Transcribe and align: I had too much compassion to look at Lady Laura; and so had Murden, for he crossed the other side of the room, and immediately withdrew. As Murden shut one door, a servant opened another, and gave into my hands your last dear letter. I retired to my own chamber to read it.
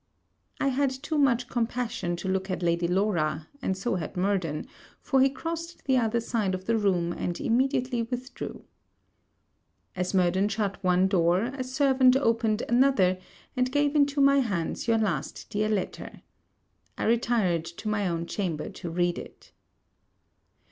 I 0.59 0.69
had 0.69 0.89
too 0.89 1.19
much 1.19 1.47
compassion 1.47 2.15
to 2.15 2.27
look 2.27 2.49
at 2.49 2.63
Lady 2.63 2.87
Laura; 2.87 3.47
and 3.61 3.77
so 3.77 3.97
had 3.97 4.17
Murden, 4.17 4.65
for 4.99 5.21
he 5.21 5.29
crossed 5.29 5.85
the 5.85 5.95
other 5.97 6.19
side 6.19 6.55
of 6.55 6.65
the 6.65 6.75
room, 6.75 7.13
and 7.13 7.39
immediately 7.39 8.01
withdrew. 8.01 8.65
As 9.95 10.15
Murden 10.15 10.49
shut 10.49 10.83
one 10.83 11.07
door, 11.07 11.43
a 11.53 11.63
servant 11.63 12.15
opened 12.15 12.63
another, 12.67 13.19
and 13.55 13.71
gave 13.71 13.95
into 13.95 14.21
my 14.21 14.39
hands 14.39 14.87
your 14.87 14.97
last 14.97 15.51
dear 15.51 15.69
letter. 15.69 16.23
I 16.97 17.03
retired 17.03 17.65
to 17.65 17.87
my 17.87 18.07
own 18.07 18.25
chamber 18.25 18.69
to 18.69 18.89
read 18.89 19.19
it. 19.19 19.51